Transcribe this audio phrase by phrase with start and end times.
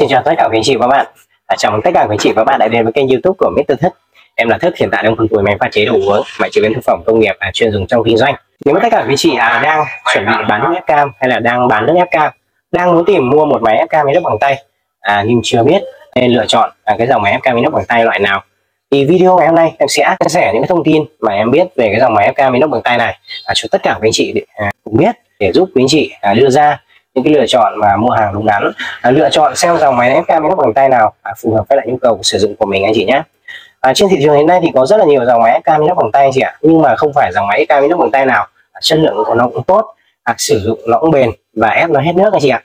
[0.00, 1.06] Xin chào tất cả quý anh chị và các bạn.
[1.46, 3.08] À, chào mừng tất cả quý anh chị và các bạn đã đến với kênh
[3.08, 3.80] YouTube của Mr.
[3.80, 3.92] Thức.
[4.34, 6.62] Em là Thức, hiện tại đang phân phối máy pha chế đồ uống, máy chế
[6.62, 8.34] biến thực phẩm công nghiệp à, chuyên dùng trong kinh doanh.
[8.64, 9.84] Nếu mà tất cả quý anh chị à, đang
[10.14, 12.32] chuẩn bị bán nước ép cam hay là đang bán nước ép cam,
[12.72, 14.62] đang muốn tìm mua một máy ép cam máy nước bằng tay
[15.00, 15.82] à, nhưng chưa biết
[16.14, 18.42] nên lựa chọn à, cái dòng máy ép cam máy nước bằng tay loại nào
[18.90, 21.50] thì video ngày hôm nay em sẽ chia sẻ những cái thông tin mà em
[21.50, 23.82] biết về cái dòng máy ép cam máy nước bằng tay này à, cho tất
[23.82, 26.50] cả quý anh chị để, à, cùng biết để giúp quý anh chị à, đưa
[26.50, 26.83] ra
[27.14, 28.72] những cái lựa chọn mà mua hàng đúng đắn.
[29.02, 31.64] À, lựa chọn xem dòng máy ép cam máy bằng tay nào à, phù hợp
[31.68, 33.22] với lại nhu cầu sử dụng của mình anh chị nhé.
[33.80, 35.80] À, trên thị trường hiện nay thì có rất là nhiều dòng máy ép cam
[35.86, 36.56] máy bằng tay anh chị ạ.
[36.60, 38.46] Nhưng mà không phải dòng máy ép cam máy bằng tay nào.
[38.72, 41.90] À, chất lượng của nó cũng tốt à, sử dụng nó cũng bền và ép
[41.90, 42.62] nó hết nước anh chị ạ.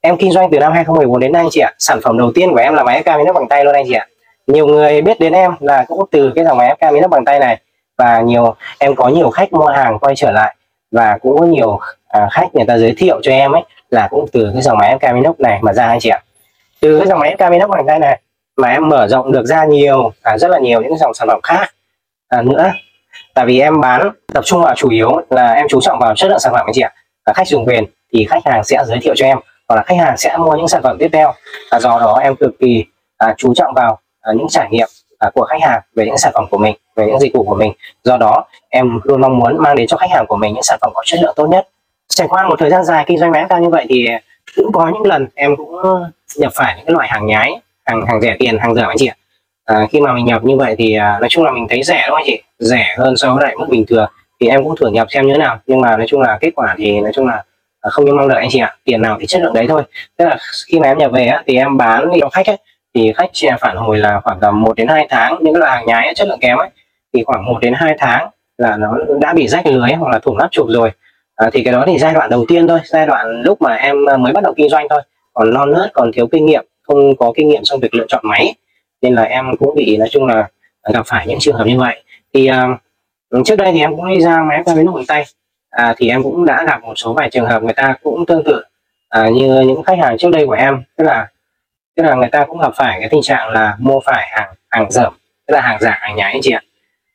[0.00, 1.72] Em kinh doanh từ năm 2014 đến nay anh chị ạ.
[1.78, 3.84] Sản phẩm đầu tiên của em là máy ép cam máy bằng tay luôn anh
[3.88, 4.06] chị ạ.
[4.46, 7.24] Nhiều người biết đến em là cũng từ cái dòng máy ép cam máy bằng
[7.24, 7.60] tay này.
[7.98, 10.56] Và nhiều em có nhiều khách mua hàng quay trở lại
[10.90, 11.78] và cũng có nhiều
[12.08, 14.94] à, khách người ta giới thiệu cho em ấy là cũng từ cái dòng máy
[14.94, 16.22] MK Minox này mà ra anh chị ạ.
[16.80, 18.20] Từ cái dòng máy MK Minox này đây này
[18.56, 21.40] mà em mở rộng được ra nhiều à, rất là nhiều những dòng sản phẩm
[21.42, 21.74] khác.
[22.28, 22.72] À, nữa
[23.34, 26.28] tại vì em bán tập trung vào chủ yếu là em chú trọng vào chất
[26.28, 26.92] lượng sản phẩm anh chị ạ.
[27.24, 29.96] À, khách dùng bền thì khách hàng sẽ giới thiệu cho em hoặc là khách
[29.98, 31.32] hàng sẽ mua những sản phẩm tiếp theo.
[31.70, 32.84] À, do đó em cực kỳ
[33.16, 36.32] à, chú trọng vào à, những trải nghiệm à, của khách hàng về những sản
[36.34, 37.72] phẩm của mình về những dịch vụ của mình.
[38.04, 40.78] Do đó em luôn mong muốn mang đến cho khách hàng của mình những sản
[40.80, 41.68] phẩm có chất lượng tốt nhất
[42.10, 44.08] trải qua một thời gian dài kinh doanh bán cao như vậy thì
[44.56, 45.74] cũng có những lần em cũng
[46.36, 47.52] nhập phải những cái loại hàng nhái
[47.84, 49.16] hàng hàng rẻ tiền hàng dở anh chị ạ.
[49.64, 52.04] À, khi mà mình nhập như vậy thì à, nói chung là mình thấy rẻ
[52.08, 52.42] đúng không anh chị?
[52.58, 55.32] Rẻ hơn so với lại mức bình thường thì em cũng thử nhập xem như
[55.32, 55.58] thế nào.
[55.66, 57.44] Nhưng mà nói chung là kết quả thì nói chung là
[57.80, 58.76] à, không như mong đợi anh chị ạ.
[58.84, 59.82] Tiền nào thì chất lượng đấy thôi.
[60.18, 60.36] Tức là
[60.66, 62.56] khi mà em nhập về á, thì em bán đi cho khách ấy,
[62.94, 65.38] thì khách chỉ phản hồi là khoảng tầm 1 đến 2 tháng.
[65.40, 66.68] Những cái loại hàng nhái chất lượng kém ấy
[67.14, 70.38] thì khoảng 1 đến 2 tháng là nó đã bị rách lưới hoặc là thủng
[70.38, 70.90] nắp chụp rồi
[71.40, 74.04] à, thì cái đó thì giai đoạn đầu tiên thôi giai đoạn lúc mà em
[74.04, 75.02] ờ, mới bắt đầu kinh doanh thôi.
[75.32, 78.20] Còn non nớt còn thiếu kinh nghiệm không có kinh nghiệm trong việc lựa chọn
[78.24, 78.54] máy
[79.02, 80.48] nên là em cũng bị nói chung là
[80.82, 82.02] ờ, gặp phải những trường hợp như vậy.
[82.34, 82.68] Thì à,
[83.44, 85.24] trước đây thì em cũng đi ra máy quay với nút tay
[85.70, 88.44] à, thì em cũng đã gặp một số vài trường hợp người ta cũng tương
[88.44, 88.62] tự
[89.08, 90.82] à, như những khách hàng trước đây của em.
[90.96, 91.28] Tức là
[91.96, 94.90] tức là người ta cũng gặp phải cái tình trạng là mua phải hàng hàng
[94.90, 95.12] dởm
[95.46, 96.62] tức là hàng giả hàng nhái anh chị ạ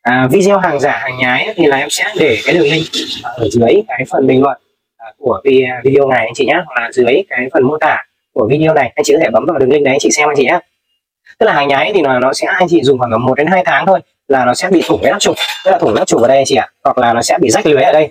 [0.06, 2.86] à, video hàng giả hàng nhái thì là em sẽ để cái đường link
[3.24, 4.58] ở dưới cái phần bình luận
[4.98, 8.06] à, của à, video này anh chị nhé hoặc là dưới cái phần mô tả
[8.34, 8.92] của video này.
[8.96, 10.60] Anh chị có thể bấm vào đường link đấy anh chị xem anh chị nhé
[11.40, 13.64] tức là hàng nhái thì là nó sẽ anh chị dùng khoảng một đến hai
[13.66, 16.22] tháng thôi là nó sẽ bị thủng cái nắp trục tức là thủng nắp trục
[16.22, 18.10] ở đây anh chị ạ hoặc là nó sẽ bị rách lưới ở đây.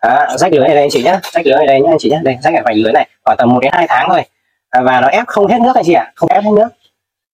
[0.00, 2.10] À, rách lưới ở đây anh chị nhé rách lưới ở đây nhé anh chị
[2.10, 4.22] nhé đây rách ở vành lưới này khoảng tầm một đến hai tháng thôi.
[4.70, 6.68] À, và nó ép không hết nước anh chị ạ không ép hết nước.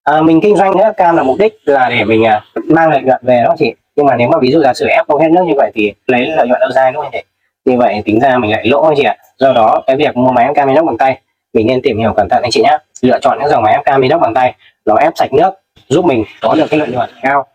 [0.04, 3.02] À, mình kinh doanh nước cam là mục đích là để mình à, mang lợi
[3.02, 5.28] nhuận về đó chị nhưng mà nếu mà ví dụ giả sử ép không hết
[5.30, 7.22] nước như vậy thì lấy lợi nhuận đâu ra đúng không chị?
[7.64, 9.16] Như vậy tính ra mình lại lỗ anh chị ạ.
[9.38, 11.20] Do đó cái việc mua máy ép cam inox bằng tay
[11.52, 13.84] mình nên tìm hiểu cẩn thận anh chị nhé lựa chọn những dòng máy ép
[13.84, 14.54] cam inox bằng tay
[14.86, 15.50] nó ép sạch nước
[15.88, 17.46] giúp mình có được cái lợi nhuận cao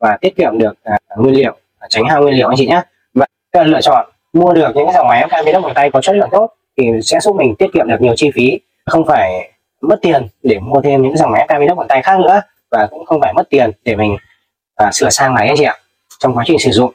[0.00, 2.82] và tiết kiệm được à, nguyên liệu à, tránh hao nguyên liệu anh chị nhé
[3.14, 3.26] và
[3.64, 6.28] lựa chọn mua được những dòng máy ép cam inox bằng tay có chất lượng
[6.32, 8.58] tốt thì sẽ giúp mình tiết kiệm được nhiều chi phí.
[8.86, 12.02] Không phải mất tiền để mua thêm những dòng máy ép cam inox bằng tay
[12.02, 14.16] khác nữa và cũng không phải mất tiền để mình
[14.78, 15.76] à, sửa sang máy anh chị ạ
[16.18, 16.92] trong quá trình sử dụng.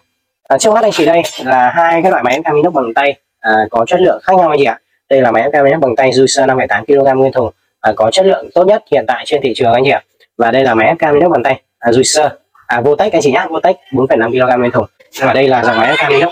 [0.48, 2.94] À, trước mắt anh chị đây là hai cái loại máy ép cam inox bằng
[2.94, 4.80] tay à, có chất lượng khác nhau anh chị ạ.
[5.10, 7.50] Đây là máy ép cam inox bằng tay Juicer 5,8 kg nguyên thùng
[7.80, 10.02] à, có chất lượng tốt nhất hiện tại trên thị trường anh chị ạ.
[10.38, 12.30] Và đây là máy ép cam inox bằng tay à, Juicer
[12.68, 14.86] à, Votech anh chị nhá Votech 4,5 kg nguyên thùng.
[15.22, 16.32] Và đây là dòng máy ép cam inox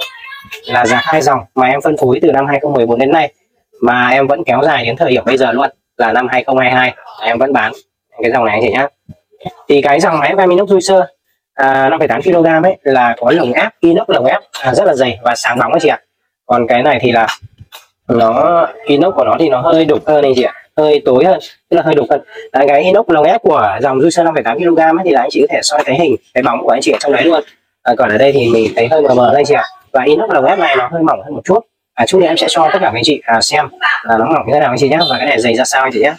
[0.66, 3.34] là giá hai dòng mà em phân phối từ năm 2014 đến nay
[3.82, 7.38] mà em vẫn kéo dài đến thời điểm bây giờ luôn là năm 2022 em
[7.38, 7.74] vẫn bán
[8.22, 8.88] cái dòng này anh chị nhá.
[9.70, 11.04] Thì cái dòng máy ép cam inox Juicer
[11.62, 15.20] à, 5,8 kg ấy là có lồng ép inox lồng ép à, rất là dày
[15.24, 16.00] và sáng bóng anh chị ạ.
[16.46, 17.28] Còn cái này thì là
[18.08, 21.40] nó inox của nó thì nó hơi đục hơn anh chị ạ hơi tối hơn
[21.70, 22.22] tức là hơi đục hơn.
[22.52, 25.42] À, cái inox lồng ép của dòng Juicer 5,8 kg ấy thì là anh chị
[25.42, 27.44] có thể soi cái hình cái bóng của anh chị ở trong đấy luôn.
[27.84, 29.64] À, còn ở đây thì mình thấy hơi mờ mờ anh chị ạ.
[29.92, 31.60] Và inox lồng ép này nó hơi mỏng hơn một chút.
[31.94, 33.70] À, chút nữa em sẽ cho tất cả anh chị à, xem
[34.04, 35.84] là nó mỏng như thế nào anh chị nhé và cái này dày ra sao
[35.84, 36.14] anh chị nhé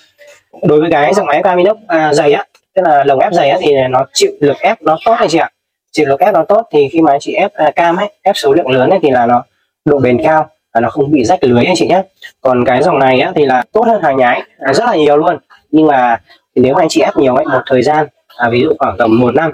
[0.62, 3.74] đối với cái dòng máy Caminox à, dày á tức là lồng ép dày thì
[3.90, 5.50] nó chịu lực ép nó tốt anh chị ạ?
[5.92, 8.36] Chịu lực ép nó tốt thì khi mà anh chị ép à, cam ấy ép
[8.36, 9.42] số lượng lớn ấy, thì là nó
[9.84, 12.02] độ bền cao và nó không bị rách lưới anh chị nhé
[12.40, 15.16] còn cái dòng này á, thì là tốt hơn hàng nhái à, rất là nhiều
[15.16, 15.38] luôn.
[15.70, 16.20] Nhưng mà
[16.56, 18.96] thì nếu mà anh chị ép nhiều ấy một thời gian à, ví dụ khoảng
[18.98, 19.52] tầm một năm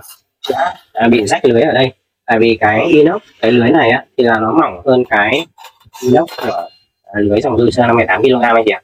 [0.51, 1.93] đã à, bị rách lưới ở đây.
[2.27, 5.47] Tại vì cái inox cái lưới này á, thì là nó mỏng hơn cái
[6.03, 6.69] inox của
[7.13, 8.83] à, lưới dòng dư 5,8 kg anh chị ạ.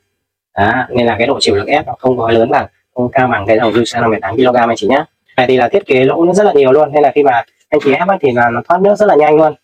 [0.53, 3.29] À, nên là cái độ chịu lực ép nó không có lớn bằng không cao
[3.29, 5.05] bằng cái dòng dư 5,8 kg anh chị nhé
[5.37, 7.43] này thì là thiết kế lỗ nó rất là nhiều luôn nên là khi mà
[7.69, 9.55] anh chị ép thì là nó thoát nước rất là nhanh luôn.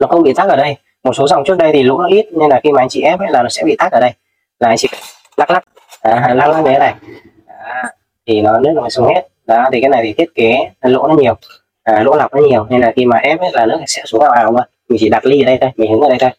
[0.00, 0.76] Nó không bị tắc ở đây.
[1.04, 3.02] Một số dòng trước đây thì lỗ nó ít nên là khi mà anh chị
[3.02, 4.12] ép ấy là nó sẽ bị tắc ở đây.
[4.60, 4.88] Là anh chị
[5.36, 5.64] lắc lắc.
[6.02, 6.94] À, lắc lắc thế này.
[7.46, 7.84] À,
[8.26, 9.28] thì nó nước nó xuống hết.
[9.46, 11.34] Đó thì cái này thì thiết kế lỗ nó nhiều.
[11.82, 14.20] À, lỗ lọc nó nhiều nên là khi mà ép ấy, là nước sẽ xuống
[14.20, 14.62] vào vào luôn.
[14.88, 16.30] Mình chỉ đặt ly ở đây thôi mình hứng ở đây thôi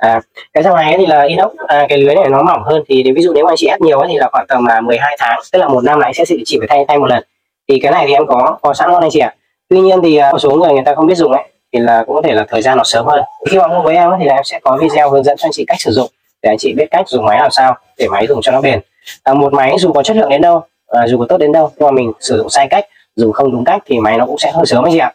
[0.00, 0.20] à,
[0.52, 3.22] cái dòng này thì là inox à, cái lưới này nó mỏng hơn thì ví
[3.22, 5.40] dụ nếu mà anh chị ép nhiều ấy, thì là khoảng tầm là 12 tháng
[5.52, 7.24] tức là một năm này sẽ chỉ phải thay thay một lần.
[7.68, 9.34] Thì cái này thì em có có sẵn luôn anh chị ạ.
[9.68, 11.42] Tuy nhiên thì à, một số người người ta không biết dùng ấy
[11.72, 13.22] thì là cũng có thể là thời gian nó sớm hơn.
[13.50, 15.52] Khi mà mua với em thì là em sẽ có video hướng dẫn cho anh
[15.52, 16.10] chị cách sử dụng
[16.42, 18.80] để anh chị biết cách dùng máy làm sao để máy dùng cho nó bền.
[19.22, 21.70] À, một máy dù có chất lượng đến đâu à, dù có tốt đến đâu
[21.76, 22.84] nhưng mà mình sử dụng sai cách
[23.16, 25.12] dùng không đúng cách thì máy nó cũng sẽ hơi sớm anh chị ạ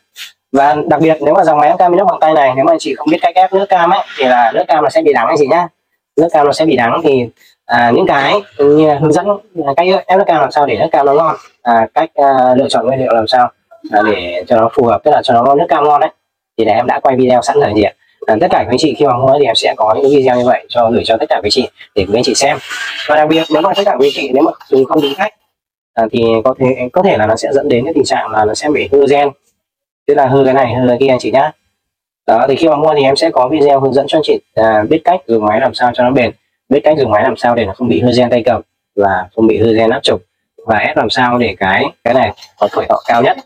[0.55, 2.79] và đặc biệt nếu mà dòng máy cam inox bằng tay này nếu mà anh
[2.79, 5.13] chị không biết cách ép nước cam ấy thì là nước cam nó sẽ bị
[5.13, 5.67] đắng anh chị nhá.
[6.17, 7.25] Nước cam nó sẽ bị đắng thì
[7.65, 9.27] à, những cái như hướng dẫn
[9.65, 12.55] à, cách ép nước cam làm sao để nước cam nó ngon à, cách à,
[12.57, 13.51] lựa chọn nguyên liệu làm sao
[13.91, 16.09] à, để cho nó phù hợp tức là cho nó ngon nước cam ngon đấy.
[16.57, 17.91] Thì là em đã quay video sẵn rồi gì ạ
[18.25, 20.35] à, tất cả các anh chị khi mà mua thì em sẽ có những video
[20.35, 22.57] như vậy cho gửi cho tất cả các anh chị để các anh chị xem.
[23.07, 25.13] Và đặc biệt nếu mà tất cả các anh chị nếu mà dùng không đúng
[25.17, 25.33] cách
[25.93, 28.45] à, thì có thể có thể là nó sẽ dẫn đến cái tình trạng là
[28.45, 29.29] nó sẽ bị hư gen
[30.07, 31.51] tức là hư cái này hư cái kia anh chị nhá.
[32.27, 34.39] Đó thì khi mà mua thì em sẽ có video hướng dẫn cho anh chị
[34.55, 36.31] à, biết cách dùng máy làm sao cho nó bền
[36.69, 38.61] biết cách dùng máy làm sao để nó không bị hư gen tay cầm
[38.95, 40.21] và không bị hư gen áp trục
[40.65, 43.37] và ép làm sao để cái cái này có tuổi thọ cao nhất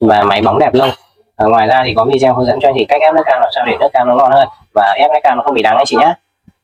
[0.00, 0.88] và máy bóng đẹp lâu
[1.36, 3.40] à, ngoài ra thì có video hướng dẫn cho anh chị cách ép nước cam
[3.40, 5.62] làm sao để nước cam nó ngon hơn và ép nước cam nó không bị
[5.62, 6.14] đắng anh chị nhé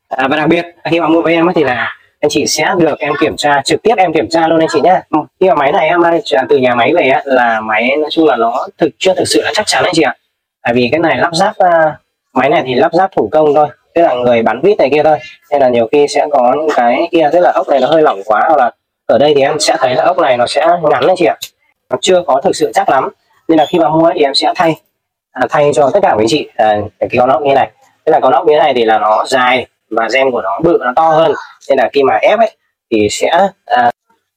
[0.09, 2.99] à, và đặc biệt khi mà mua với em thì là anh chị sẽ được
[2.99, 5.55] em kiểm tra trực tiếp em kiểm tra luôn anh chị nhé ừ, khi mà
[5.55, 6.01] máy này em
[6.49, 9.51] từ nhà máy về là máy nói chung là nó thực chưa thực sự là
[9.55, 10.15] chắc chắn anh chị ạ.
[10.63, 11.99] Tại vì cái này lắp ráp à,
[12.35, 15.03] máy này thì lắp ráp thủ công thôi tức là người bắn vít này kia
[15.03, 15.19] thôi.
[15.51, 18.03] Nên là nhiều khi sẽ có những cái kia tức là ốc này nó hơi
[18.03, 18.71] lỏng quá hoặc là
[19.07, 21.37] ở đây thì em sẽ thấy là ốc này nó sẽ ngắn anh chị ạ.
[21.91, 23.09] Nó chưa có thực sự chắc lắm
[23.49, 24.75] nên là khi mà mua thì em sẽ thay
[25.33, 26.49] à, thay cho tất cả quý anh chị.
[26.57, 27.71] À, cái con ốc như này.
[28.05, 30.79] Tức là con ốc như này thì là nó dài và gen của nó bự
[30.81, 31.33] nó to hơn.
[31.69, 32.57] Nên là khi mà ép ấy
[32.91, 33.91] thì sẽ à,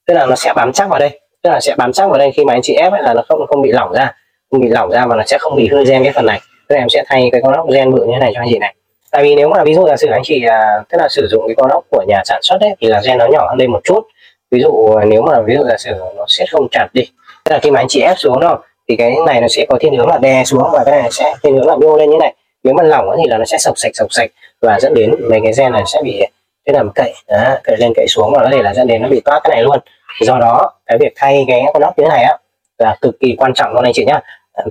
[0.06, 1.20] tức là nó sẽ bám chắc vào đây.
[1.42, 3.22] Tức là sẽ bám chắc vào đây khi mà anh chị ép ấy là nó
[3.28, 4.12] không không bị lỏng ra
[4.50, 6.40] không bị lỏng ra và nó sẽ không bị hư gen cái phần này.
[6.68, 8.48] Tức là em sẽ thay cái con ốc gen bự như thế này cho anh
[8.50, 8.74] chị này.
[9.10, 11.44] Tại vì nếu mà ví dụ là sử anh chị à, tức là sử dụng
[11.46, 13.68] cái con ốc của nhà sản xuất ấy thì là gen nó nhỏ hơn đây
[13.68, 14.06] một chút.
[14.50, 17.02] Ví dụ à, nếu mà ví dụ là sử nó sẽ không chặt đi.
[17.44, 18.56] Tức là khi mà anh chị ép xuống đâu
[18.88, 21.34] thì cái này nó sẽ có thiên hướng là đè xuống và cái này sẽ
[21.42, 22.34] thiên hướng là nhô lên như này.
[22.64, 25.40] Nếu mà lỏng thì là nó sẽ sọc sạch sọc sạch và dẫn đến mấy
[25.42, 26.26] cái gen này sẽ bị
[26.64, 29.08] cái làm cậy đó, cậy lên cậy xuống và có thể là dẫn đến nó
[29.08, 29.78] bị toát cái này luôn.
[30.20, 32.36] Do đó cái việc thay cái con ốc như thế này á
[32.78, 34.20] là cực kỳ quan trọng luôn anh chị nhá.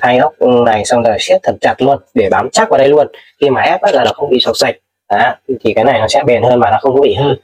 [0.02, 0.34] Thay ốc
[0.66, 3.08] này xong rồi siết thật chặt luôn để bám chắc vào đây luôn.
[3.42, 4.76] Khi mà ép là nó không bị sọc sạch
[5.12, 7.36] đó, thì cái này nó sẽ bền hơn mà nó không có bị hư.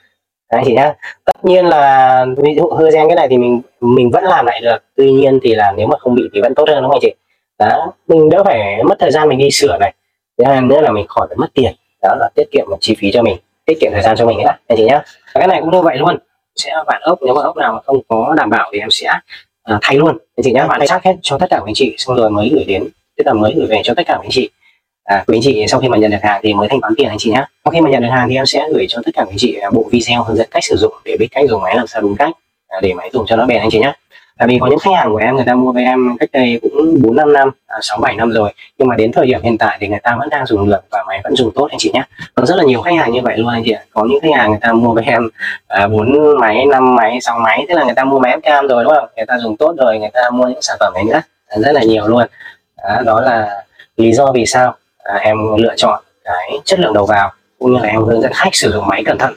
[0.51, 0.94] Đấy chị nhá.
[1.25, 4.62] Tất nhiên là ví dụ hư gen cái này thì mình mình vẫn làm lại
[4.62, 6.96] được tuy nhiên thì là nếu mà không bị thì vẫn tốt hơn đúng không
[6.96, 7.13] anh chị?
[7.60, 9.94] Đó mình đỡ phải mất thời gian mình đi sửa này.
[10.38, 11.74] Thứ hai nữa là mình khỏi phải mất tiền
[12.04, 14.38] đó là tiết kiệm một chi phí cho mình tiết kiệm thời gian cho mình
[14.38, 15.02] nữa anh chị nhá.
[15.34, 16.18] Và cái này cũng như vậy luôn
[16.56, 19.08] sẽ bản ốc nếu mà ốc nào mà không có đảm bảo thì em sẽ
[19.74, 20.18] uh, thay luôn.
[20.38, 22.50] Anh chị nhá bạn chắc hết cho tất cả các anh chị xong rồi mới
[22.56, 22.84] gửi đến
[23.18, 24.50] tức là mới gửi về cho tất cả các anh chị.
[25.04, 27.08] À, quý anh chị sau khi mà nhận được hàng thì mới thanh toán tiền
[27.08, 29.12] anh chị nhé sau khi mà nhận được hàng thì em sẽ gửi cho tất
[29.14, 31.62] cả anh chị à, bộ video hướng dẫn cách sử dụng để biết cách dùng
[31.62, 32.32] máy làm sao đúng cách
[32.68, 33.94] à, để máy dùng cho nó bền anh chị nhé
[34.38, 36.60] tại vì có những khách hàng của em người ta mua với em cách đây
[36.62, 38.54] cũng bốn năm năm à, sáu bảy năm rồi.
[38.78, 41.04] Nhưng mà đến thời điểm hiện tại thì người ta vẫn đang dùng được và
[41.08, 42.04] máy vẫn dùng tốt anh chị nhé.
[42.36, 43.82] Có rất là nhiều khách hàng như vậy luôn anh chị ạ.
[43.94, 45.30] Có những khách hàng người ta mua với em
[45.68, 47.66] à, bốn máy năm máy sáu máy.
[47.70, 49.08] Tức là người ta mua máy cam rồi đúng không?
[49.16, 51.22] Người ta dùng tốt rồi người ta mua những sản phẩm này nữa.
[51.62, 52.28] Rất là nhiều luôn.
[52.84, 53.63] Đó, đó là
[53.98, 57.80] lý do vì sao à, em lựa chọn cái chất lượng đầu vào cũng như
[57.80, 59.34] là em hướng dẫn khách sử dụng máy cẩn thận.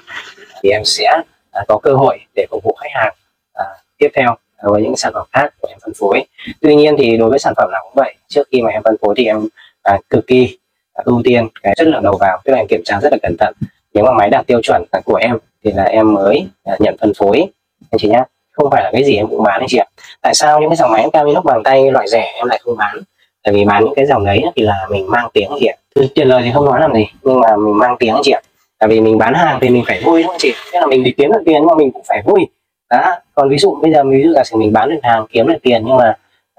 [0.63, 1.23] Thì em sẽ
[1.53, 3.15] à, có cơ hội để phục vụ khách hàng
[3.53, 3.65] à,
[3.99, 4.37] tiếp theo.
[4.57, 6.25] À, với những sản phẩm khác của em phân phối
[6.61, 8.97] tuy nhiên thì đối với sản phẩm nào cũng vậy trước khi mà em phân
[9.01, 9.49] phối thì em
[9.83, 10.59] à, cực kỳ
[10.95, 13.19] à, ưu tiên cái chất lượng đầu vào tức là em kiểm tra rất là
[13.23, 13.55] cẩn thận.
[13.95, 17.13] Nếu mà máy đạt tiêu chuẩn của em thì là em mới à, nhận phân
[17.15, 17.47] phối
[17.91, 18.23] anh chị nhé
[18.57, 19.87] không phải là cái gì em cũng bán anh chị ạ.
[20.23, 22.61] Tại sao những cái dòng máy em cao Caminox bằng tay loại rẻ em lại
[22.65, 22.97] không bán?
[23.45, 25.77] Tại vì bán những cái dòng đấy thì là mình mang tiếng anh chị ạ.
[26.15, 28.41] Tiền lời thì không nói làm gì nhưng mà mình mang tiếng anh chị ạ.
[28.79, 31.05] Tại vì mình bán hàng thì mình phải vui đúng không chị thế là mình
[31.05, 32.47] đi kiếm được tiền nhưng mà mình cũng phải vui
[32.91, 35.59] đó còn ví dụ bây giờ ví dụ là mình bán được hàng kiếm được
[35.63, 36.15] tiền nhưng mà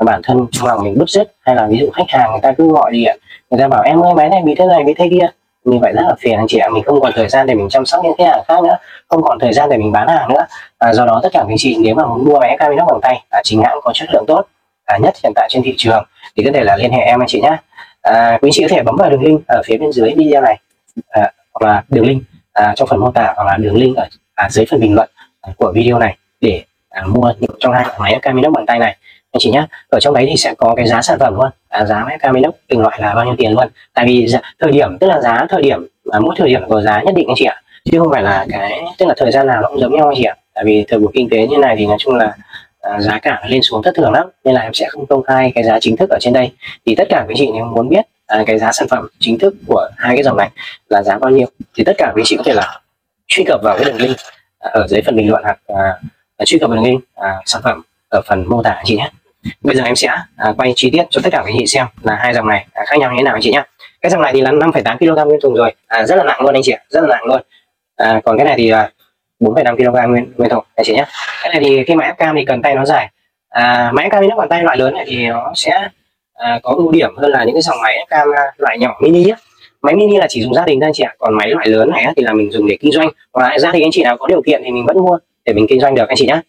[0.06, 2.54] bản thân trong lòng mình bứt rứt hay là ví dụ khách hàng người ta
[2.58, 3.20] cứ gọi điện
[3.50, 5.28] người ta bảo em ơi máy này bị thế này bị thế kia.
[5.64, 7.70] Như vậy rất là phiền anh chị ạ mình không còn thời gian để mình
[7.70, 10.30] chăm sóc những khách hàng khác nữa không còn thời gian để mình bán hàng
[10.34, 10.46] nữa.
[10.78, 13.24] À, do đó tất cả anh chị nếu mà muốn mua máy camera bằng tay
[13.30, 14.46] à, chính hãng có chất lượng tốt
[14.86, 16.06] à, nhất hiện tại trên thị trường
[16.38, 17.58] thì có thể là liên hệ em anh chị nhé
[18.02, 20.60] à, quý chị có thể bấm vào đường link ở phía bên dưới video này
[21.10, 24.08] à, hoặc là đường link à, trong phần mô tả hoặc là đường link ở
[24.36, 25.10] à, dưới phần bình luận
[25.58, 28.96] của video này để à, mua những trong hai loại máy Caminox bằng tay này.
[29.32, 31.50] Anh chị nhé ở trong đấy thì sẽ có cái giá sản phẩm luôn.
[31.70, 33.68] À, giá máy Caminox từng loại là bao nhiêu tiền luôn?
[33.94, 36.82] Tại vì giá, thời điểm tức là giá thời điểm à, mỗi thời điểm có
[36.82, 37.62] giá nhất định anh chị ạ.
[37.92, 40.16] Chứ không phải là cái tức là thời gian nào nó cũng giống nhau anh
[40.18, 40.36] chị ạ.
[40.54, 42.36] Tại vì thời buổi kinh tế như này thì nói chung là
[42.80, 45.52] à, giá cả lên xuống thất thường lắm nên là em sẽ không công khai
[45.56, 46.52] cái giá chính thức ở trên đây.
[46.86, 49.56] Thì tất cả quý chị nếu muốn biết à, cái giá sản phẩm chính thức
[49.68, 50.50] của hai cái dòng này
[50.90, 52.80] là giá bao nhiêu thì tất cả quý chị có thể là
[53.28, 54.18] truy cập vào cái đường link
[54.74, 56.00] ở dưới phần bình luận hoặc à,
[56.38, 59.12] à, truy cập vào link à, sản phẩm ở phần mô tả chị nhé.
[59.62, 62.16] Bây giờ em sẽ à, quay chi tiết cho tất cả quý chị xem là
[62.16, 63.64] hai dòng này à, khác nhau như thế nào anh chị nhé.
[64.02, 65.74] Cái dòng này thì là 5,8 kg nguyên thùng rồi.
[65.88, 67.42] À, rất là nặng luôn anh chị rất là nặng luôn.
[67.96, 68.92] À, còn cái này thì là
[69.40, 71.06] 4,5 kg nguyên nguyên thùng anh chị nhé.
[71.44, 73.10] Cái này thì khi mà ép cam thì cần tay nó dài.
[73.50, 75.90] À, máy ép cam nước bàn tay loại lớn này thì nó sẽ
[76.34, 78.98] à, có ưu điểm hơn là những cái dòng máy ép cam à, loại nhỏ
[79.02, 79.38] mini á
[79.82, 81.16] máy mini là chỉ dùng gia đình thôi anh chị ạ.
[81.18, 83.10] Còn máy loại lớn này thì là mình dùng để kinh doanh.
[83.32, 85.66] Và gia đình anh chị nào có điều kiện thì mình vẫn mua để mình
[85.70, 86.42] kinh doanh được anh chị nhé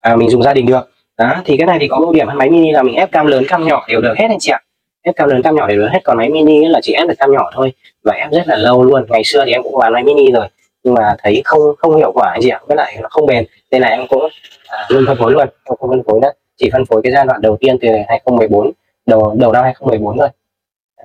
[0.00, 0.90] à, mình dùng gia đình được.
[1.18, 3.26] Đó thì cái này thì có ưu điểm hơn máy mini là mình ép cam
[3.26, 4.60] lớn cam nhỏ đều được hết anh chị ạ.
[5.02, 6.00] Ép cam lớn cam nhỏ đều được hết.
[6.04, 7.72] Còn máy mini là chỉ ép được cam nhỏ thôi.
[8.04, 9.06] Và ép rất là lâu luôn.
[9.08, 10.48] Ngày xưa thì em cũng bán máy mini rồi.
[10.84, 12.60] Nhưng mà thấy không không hiệu quả anh chị ạ.
[12.66, 13.44] Với lại nó không bền.
[13.70, 14.28] Nên là em cũng
[14.68, 15.48] à, luôn phân phối luôn.
[15.64, 16.30] Không phân phối nữa.
[16.56, 18.72] Chỉ phân phối cái giai đoạn đầu tiên từ 2014
[19.06, 20.28] đầu đầu năm 2014 thôi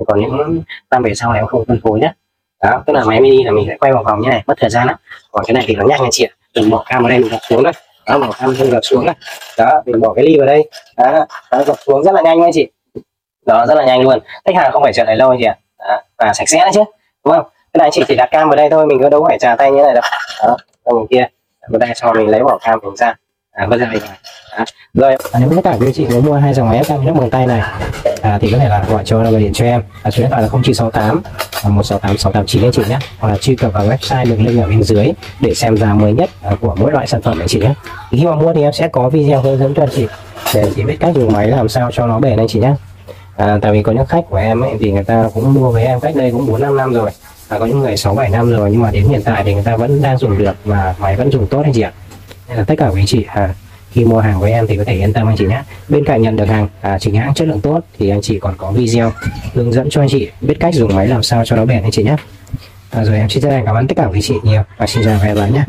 [0.07, 2.13] còn những năm về sau này em không phân phối nhé
[2.63, 4.69] đó tức là máy mini là mình sẽ quay vào vòng như này mất thời
[4.69, 4.95] gian lắm.
[5.31, 6.31] Còn cái này thì nó nhanh anh chị ạ.
[6.55, 7.73] Đừng bỏ cam vào đây mình gập xuống đây
[8.07, 9.15] đó bỏ cam mình gập xuống đây
[9.57, 10.69] đó mình bỏ cái ly vào đây.
[10.97, 12.67] Đó, đó gập xuống rất là nhanh anh chị.
[13.45, 14.19] Đó rất là nhanh luôn.
[14.45, 15.57] Khách hàng không phải chờ đợi lâu anh chị ạ.
[15.79, 16.83] Đó, và sạch sẽ nữa chứ
[17.25, 17.45] đúng không?
[17.73, 19.71] Cái này chị chỉ đặt cam vào đây thôi mình cứ đâu phải trà tay
[19.71, 20.03] như này đâu.
[20.43, 21.27] Đó còn kia.
[21.69, 23.15] Vào đây sau mình lấy bỏ cam mình ra
[23.51, 24.01] à, bây giờ mình
[24.51, 25.15] à, rồi.
[25.31, 27.47] À, nếu tất cả quý chị muốn mua hai dòng máy cam nước bằng tay
[27.47, 27.61] này
[28.21, 29.83] à, thì có thể là gọi cho gọi điện cho em.
[30.03, 31.21] À, số điện thoại là 0968
[31.63, 32.99] 168 689 anh chị nhé.
[33.19, 35.07] Hoặc là truy cập vào website đường link ở bên dưới
[35.39, 37.73] để xem giá mới nhất à, của mỗi loại sản phẩm anh chị nhé.
[38.11, 40.07] Khi mà mua thì em sẽ có video hướng dẫn cho anh chị
[40.53, 42.73] để chị biết cách dùng máy làm sao cho nó bền anh chị nhé.
[43.37, 45.85] À, tại vì có những khách của em ấy, thì người ta cũng mua với
[45.85, 47.11] em cách đây cũng bốn năm năm rồi.
[47.47, 49.63] À, có những người sáu bảy năm rồi nhưng mà đến hiện tại thì người
[49.63, 51.91] ta vẫn đang dùng được và máy vẫn dùng tốt anh chị ạ
[52.51, 53.25] nên là tất cả quý anh chị.
[53.33, 53.53] À,
[53.91, 55.61] khi mua hàng với em thì có thể yên tâm anh chị nhé.
[55.89, 58.53] Bên cạnh nhận được hàng à, chính hãng chất lượng tốt thì anh chị còn
[58.57, 59.11] có video
[59.53, 61.91] hướng dẫn cho anh chị biết cách dùng máy làm sao cho nó bền anh
[61.91, 62.15] chị nhé.
[62.91, 64.63] À, rồi em xin chân thành cảm ơn tất cả quý chị nhiều.
[64.77, 65.63] Và xin chào và hẹn gặp lại nhé.